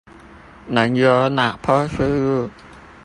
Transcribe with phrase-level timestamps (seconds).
[0.67, 2.49] 能有腦波輸入